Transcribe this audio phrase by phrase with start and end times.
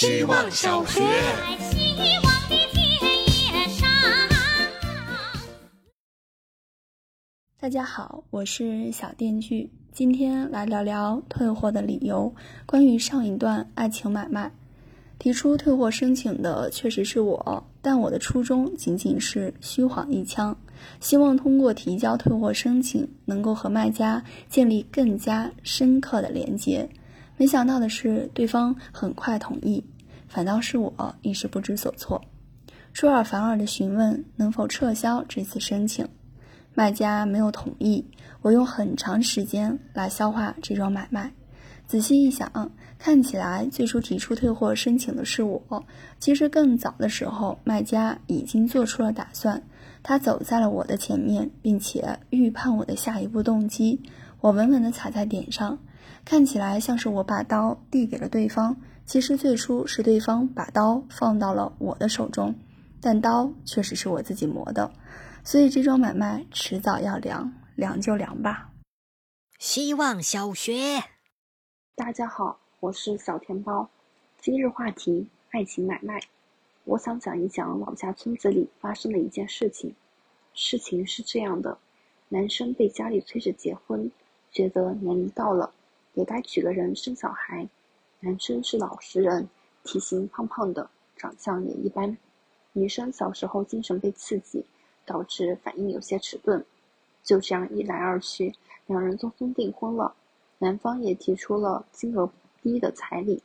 [0.00, 1.00] 希望小学。
[7.58, 12.32] 大家好，我是小电锯，今天来聊聊退货的理由。
[12.64, 14.52] 关于上一段爱情买卖，
[15.18, 20.56] 提出退货申请的确实是我，但我的初衷仅仅是虚晃一枪，
[21.00, 26.88] 希望通过提交退货申请，能够和卖家建立更加深刻的连接。
[27.38, 29.84] 没想到的是，对方很快同意，
[30.28, 32.20] 反倒是我一时不知所措，
[32.92, 36.08] 出尔反尔的询问能否撤销这次申请。
[36.74, 38.04] 卖家没有同意，
[38.42, 41.32] 我用很长时间来消化这桩买卖。
[41.86, 45.84] 仔细一想，看起来最初提出退货申请的是我。
[46.18, 49.62] 其实更早的时候，卖家已经做出了打算，
[50.02, 54.02] 他走在了我的前面，并且预判我的下一步动机。
[54.40, 55.78] 我稳稳地踩在点上，
[56.28, 62.54] 看起来像是我把刀递给了对方，其实最初是对方把刀放到了我的手中，
[63.00, 64.92] 但刀确实是我自己磨的。
[65.42, 68.72] 所以这桩买卖迟早要凉，凉就凉吧。
[69.58, 71.02] 希望小学，
[71.96, 73.88] 大家好，我是小甜包。
[74.38, 76.20] 今日话题：爱情买卖。
[76.84, 79.94] 我想讲一讲老家村子里发生的一件事情。
[80.52, 81.78] 事情是这样的：
[82.28, 84.12] 男生被家里催着结婚，
[84.52, 85.72] 觉得年龄到了，
[86.18, 87.66] 也该娶个人生小孩。
[88.20, 89.48] 男生是老实人，
[89.84, 92.18] 体型胖胖的，长相也一般。
[92.72, 94.66] 女生小时候精神被刺激。
[95.08, 96.62] 导致反应有些迟钝，
[97.24, 100.14] 就这样一来二去，两人匆匆订婚了。
[100.58, 103.42] 男方也提出了金额低的彩礼，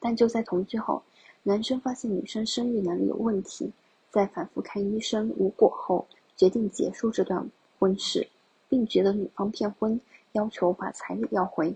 [0.00, 1.02] 但就在同居后，
[1.42, 3.70] 男生发现女生生育能力有问题，
[4.10, 6.06] 在反复看医生无果后，
[6.38, 8.26] 决定结束这段婚事，
[8.66, 10.00] 并觉得女方骗婚，
[10.36, 11.74] 要求把彩礼要回，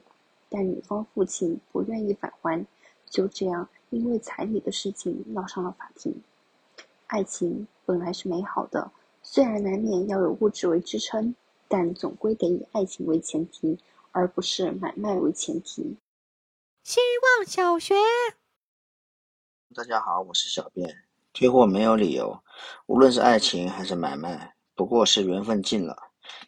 [0.50, 2.66] 但女方父亲不愿意返还，
[3.08, 6.14] 就这样因为彩礼的事情闹上了法庭。
[7.06, 11.34] 爱情本来是美好的，虽然难免要有物质为支撑，
[11.68, 13.78] 但总归得以爱情为前提，
[14.12, 15.96] 而不是买卖为前提。
[16.84, 17.00] 希
[17.38, 17.94] 望小学，
[19.74, 21.02] 大家好，我是小便。
[21.32, 22.42] 退货没有理由，
[22.86, 25.96] 无论是爱情还是买卖，不过是缘分尽了，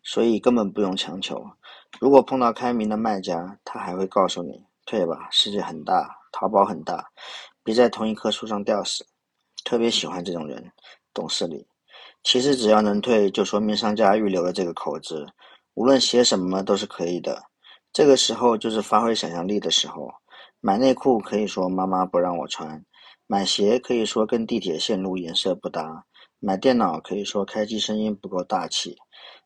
[0.02, 1.50] 所以根本不用强求。
[2.00, 7.04] 如果碰到开明的卖家，他还会告诉你退吧，世界很大，淘宝很大，
[7.62, 9.06] 别在同一棵树上吊死。
[9.64, 10.72] 特别喜欢这种人，
[11.14, 11.66] 懂事理。
[12.24, 15.26] 其实只要能退，就说明商家预留了这个口子，
[15.74, 17.40] 无论写什么都是可以的。
[17.92, 20.10] 这个时候就是发挥想象力的时候。
[20.64, 22.84] 买内裤可以说妈妈不让我穿，
[23.26, 26.04] 买鞋可以说跟地铁线路颜色不搭，
[26.38, 28.96] 买电脑可以说开机声音不够大气。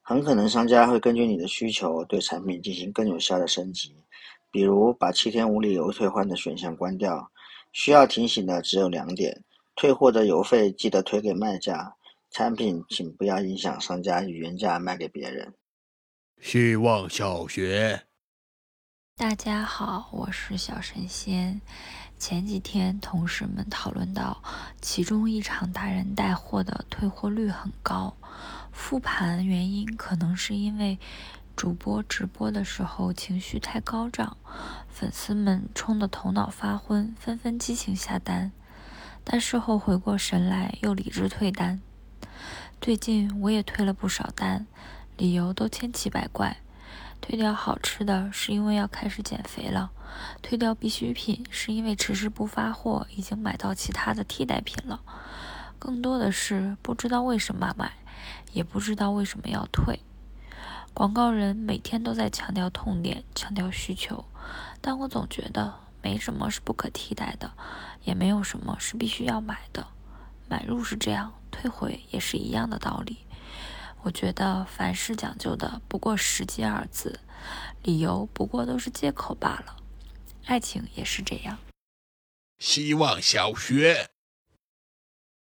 [0.09, 3.93] 很可能商家会根据你的需求对产品进行更有效的升级，
[4.53, 7.29] 比如把七天无理由退换的选项关掉。
[7.73, 9.43] 需要提醒的只有两点。
[9.75, 11.97] 退货的邮费记得退给卖家，
[12.31, 15.53] 产品请不要影响商家以原价卖给别人。
[16.41, 18.05] 希望小学，
[19.17, 21.61] 大家好，我是小神仙。
[22.19, 24.43] 前几天同事们讨论到，
[24.81, 28.17] 其中一场达人带货的退货率很高，
[28.73, 30.99] 复盘原因可能是因为
[31.55, 34.37] 主播直播的时候情绪太高涨，
[34.89, 38.51] 粉丝们冲得头脑发昏，纷纷激情下单。
[39.23, 41.81] 但事后回过神来，又理智退单。
[42.81, 44.67] 最近我也退了不少单，
[45.17, 46.57] 理由都千奇百怪。
[47.27, 49.91] 退掉好吃的是因为要开始减肥了，
[50.43, 55.01] 退掉必需品是因为迟迟不发货，已经买到其他的替代品了。
[55.77, 57.95] 更多的是不知道为什么买，
[58.53, 59.99] 也不知道为什么要退。
[60.95, 64.25] 广告人每天都在强调痛点，强调需求，
[64.81, 65.75] 但我总觉得。
[66.03, 67.51] 没什么是不可替代的，
[68.05, 69.89] 也没有什么是必须要买的。
[70.49, 73.26] 买入是这样，退回也是一样的道理。
[74.07, 77.19] 我觉得凡事讲究的不过时机二字，
[77.83, 79.79] 理由不过都是借口罢了。
[80.45, 81.59] 爱情也是这样。
[82.61, 84.07] 希望小学，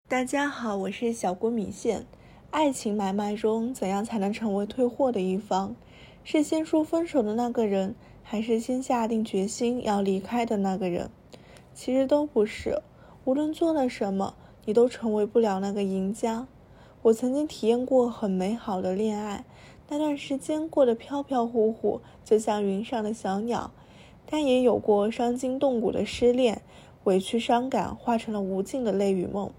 [0.08, 2.06] 大家好，我是小郭米线。
[2.50, 5.76] 爱情买卖中，怎样才能成为退货的一方？
[6.24, 7.94] 是先说分手的那个人？
[8.22, 11.10] 还是先下定决心要离开的那个人，
[11.74, 12.80] 其实都不是。
[13.26, 14.34] 无论做了什么，
[14.64, 16.46] 你都成为不了那个赢家。
[17.04, 19.44] 我曾经体验过很美好的恋爱，
[19.90, 23.72] 那段时间过得飘飘忽忽，就像云上的小鸟；
[24.24, 26.62] 但也有过伤筋动骨的失恋，
[27.04, 29.50] 委屈伤感化成了无尽的泪与梦。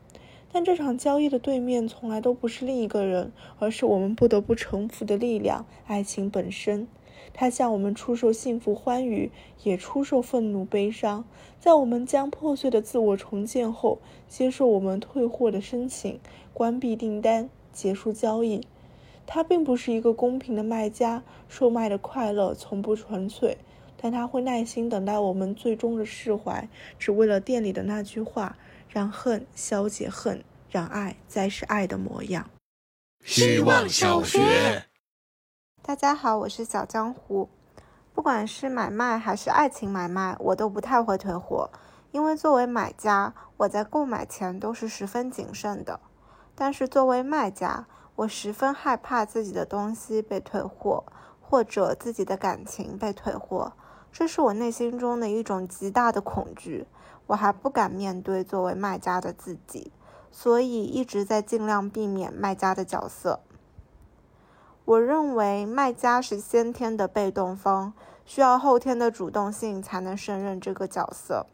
[0.51, 6.87] 但这场交易的对面从来都不是另一个人，而是我们不得不臣服的力量——爱情本身。
[7.33, 9.31] 他向我们出售幸福欢愉，
[9.63, 11.25] 也出售愤怒悲伤。
[11.59, 16.19] 在我们将破碎的自我重建后，接受我们退货的申请，
[16.53, 18.65] 关闭订单，结束交易。
[19.27, 23.57] 他并不是一个公平的卖家，售卖的快乐从不纯粹，
[23.97, 26.69] 但他会耐心等待我们最终的释怀，
[26.99, 28.55] 只为了店里的那句话：
[28.87, 32.49] 让恨消解恨，让爱再是爱的模样。
[33.23, 34.94] 希望小学。
[35.87, 37.47] 大家好，我是小江湖。
[38.11, 41.69] 不管是买卖还是爱情买卖，我都不太会退货，
[42.11, 45.99] 因为作为买家，我在购买前都是十分谨慎的。
[46.55, 47.85] 但是作为卖家，
[48.15, 51.03] 我十分害怕自己的东西被退货，
[51.39, 53.73] 或者自己的感情被退货，
[54.11, 56.87] 这是我内心中的一种极大的恐惧。
[57.27, 59.91] 我还不敢面对作为卖家的自己，
[60.31, 63.41] 所以一直在尽量避免卖家的角色。
[64.85, 67.91] 我认为卖家是先天的被动方，
[68.23, 71.47] 需要后天的主动性才能胜任这个角色。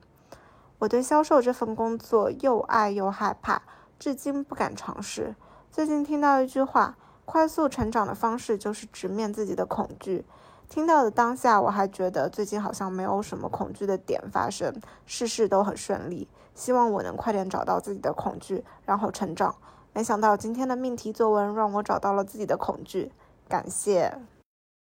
[0.79, 3.61] 我对销售这份工作又爱又害怕，
[3.97, 5.33] 至今不敢尝试。
[5.71, 10.25] 最近听到一句话：快速成长的方式就是直面自己的恐惧。
[10.67, 14.73] 听到的当下，我还觉得最近好像没有什么恐惧的点发生，
[15.05, 16.27] 事事都很顺利。
[16.53, 19.55] 希望我能快点找到自己的恐惧，然后成长。
[19.93, 23.11] 没想到今天的命题作文让我找到了自己的恐惧，
[23.51, 24.17] 感谢。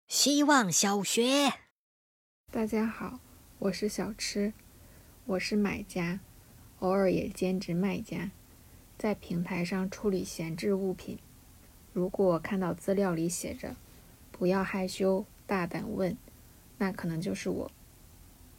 [0.09, 1.53] 希望小学。
[2.51, 3.21] 大家好，
[3.59, 4.55] 我是小吃，
[5.27, 6.21] 我是买家，
[6.79, 8.31] 偶尔也兼职卖家。
[8.97, 11.19] 在平台上处理闲置物品，
[11.93, 13.77] 如果看到资料里写着
[14.33, 16.17] “不要害羞，大胆问”，
[16.79, 17.71] 那可能就是我。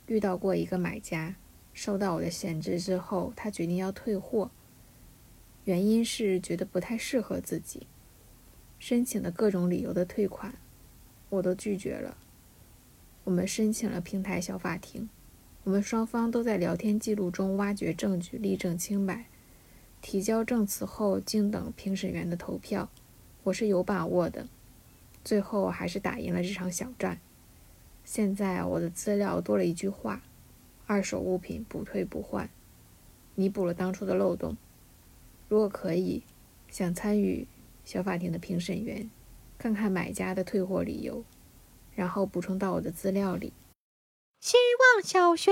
[0.05, 1.35] 遇到过一个买家，
[1.73, 4.51] 收到我的闲置之后，他决定要退货，
[5.63, 7.87] 原因是觉得不太适合自己，
[8.79, 10.53] 申请的各种理由的退款，
[11.29, 12.17] 我都拒绝了。
[13.23, 15.09] 我们申请了平台小法庭，
[15.63, 19.25] 我们双方都在聊天记录中挖掘证据，力证清白。
[19.99, 22.89] 提交证词后，静等评审员的投票。
[23.43, 24.47] 我是有把握的，
[25.23, 27.19] 最后还是打赢了这场小战。
[28.05, 30.21] 现在我的资料多了一句话：
[30.85, 32.49] 二手物品不退不换，
[33.35, 34.55] 弥补了当初的漏洞。
[35.49, 36.23] 如果可以，
[36.69, 37.47] 想参与
[37.87, 39.09] 小法庭的评审员，
[39.57, 41.23] 看看买家的退货理由，
[41.95, 43.53] 然后补充到我的资料里。
[44.41, 45.51] 希望小学。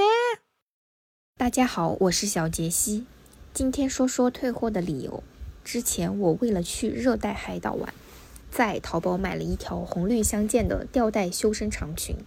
[1.37, 3.05] 大家好，我是小杰西。
[3.53, 5.23] 今天说说退货的理由。
[5.63, 7.93] 之前我为了去热带海岛玩，
[8.51, 12.17] 在淘宝买了一条红绿相间的吊带修身长裙。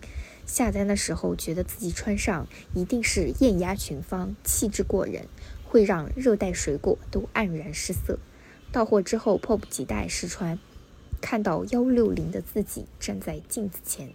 [0.46, 5.28] 下单的时候觉得自己穿上一定是艳压群芳，气质过人，
[5.66, 8.18] 会让热带水果都黯然失色。
[8.70, 10.58] 到货之后迫不及待试穿，
[11.20, 14.10] 看到幺六零的自己站在镜子前，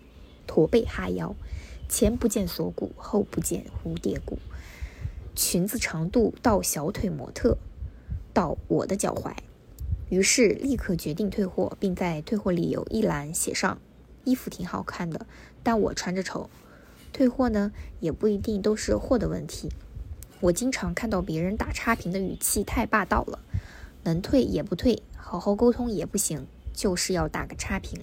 [0.45, 1.35] 驼背哈腰，
[1.89, 4.38] 前不见锁骨，后不见蝴蝶骨。
[5.35, 7.57] 裙子长度到小腿模特，
[8.31, 9.33] 到我的脚踝，
[10.09, 13.79] 于是立刻决定退货，并在退货理由一栏写上：
[14.23, 15.25] 衣服挺好看的，
[15.63, 16.50] 但我穿着丑。
[17.11, 19.69] 退货呢，也不一定都是货的问题。
[20.39, 23.39] 我经常看到别人打差评的语气太霸道了，
[24.03, 28.00] 能退也不退，好好沟通也不行，就是要打个差评，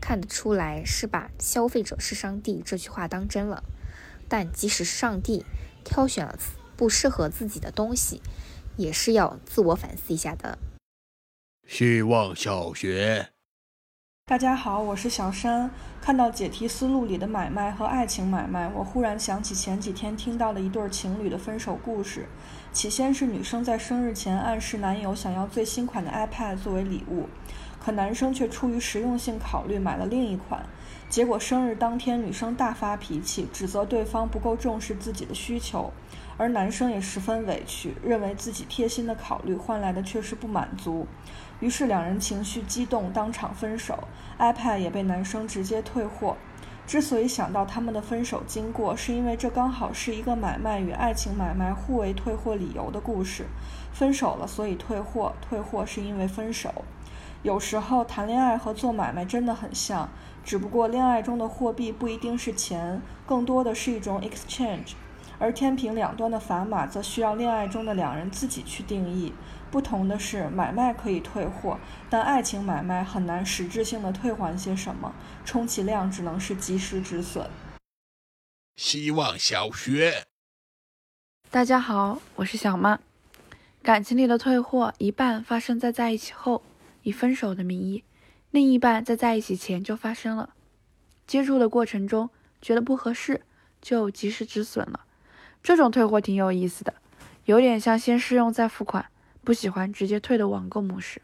[0.00, 3.62] 看得出来是把“消费者是上帝”这句话当真了。
[4.28, 5.44] 但即使是上帝
[5.84, 6.38] 挑选了。
[6.74, 8.20] 不适合自己的东西，
[8.76, 10.58] 也是要自我反思一下的。
[11.68, 13.28] 希望小学，
[14.24, 15.68] 大家好，我是小山。
[16.00, 22.28] 看到解题思路里的买卖和爱情买卖，我忽然想起前几天听到的一对情侣的分手故事。
[22.72, 27.28] 起先是女生在生日前暗示男友想要最新款的 iPad 作为礼物，
[27.80, 30.64] 可男生却出于实用性考虑买了另一款。
[31.12, 35.92] 结果生日当天，女生大发脾气，指责对方不够重视自己的需求。
[36.38, 41.06] 而男生也十分委屈，认为自己贴心的考虑换来的却是不满足，
[41.60, 44.08] 于是两人情绪激动，当场分手。
[44.38, 46.38] iPad 也被男生直接退货。
[46.86, 53.44] 之所以想到他们的分手经过，是因为这刚好是一个买卖与爱情买卖互为退货理由的故事。
[53.92, 56.72] 分手了，所以退货；退货是因为分手。
[57.42, 60.08] 有时候谈恋爱和做买卖真的很像，
[60.44, 64.94] 只不过恋爱中的货币不一定是钱，更多的是一种 exchange。
[65.38, 69.32] 而天平两端的砝码则需要恋爱中的两人自己去定义。
[69.70, 71.78] 不同的是，买卖可以退货，
[72.10, 77.48] 但爱情买卖很难实质性的退还些什么，充其量只能是及时止损。
[78.76, 80.24] 希望小学，
[81.50, 83.00] 大家好，我是小曼。
[83.82, 86.62] 感情里的退货，一半发生在在一起后，
[87.02, 88.04] 以分手的名义；
[88.52, 90.50] 另一半在在一起前就发生了。
[91.26, 92.28] 接触的过程中
[92.60, 93.40] 觉得不合适，
[93.80, 95.00] 就及时止损了。
[95.62, 96.94] 这种退货挺有意思的，
[97.46, 99.06] 有点像先试用再付款，
[99.42, 101.22] 不喜欢直接退的网购模式。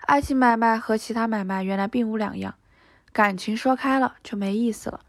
[0.00, 2.56] 爱情买卖和其他买卖原来并无两样，
[3.10, 5.00] 感情说开了就没意思了。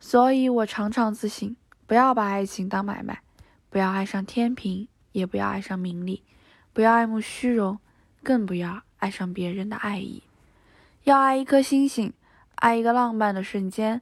[0.00, 1.54] 所以我常常自省，
[1.86, 3.20] 不要把爱情当买卖，
[3.68, 6.22] 不要爱上天平，也不要爱上名利，
[6.72, 7.78] 不要爱慕虚荣，
[8.22, 10.22] 更不要爱上别人的爱意。
[11.02, 12.12] 要爱一颗星星，
[12.54, 14.00] 爱一个浪漫的瞬间，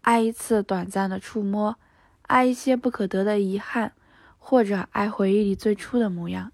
[0.00, 1.76] 爱一次短暂的触摸，
[2.22, 3.92] 爱一些不可得的遗憾，
[4.38, 6.50] 或者爱回忆里最初的模样，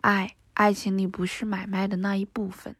[0.00, 0.34] 爱。
[0.54, 2.76] 爱情里不是买卖的那一部分。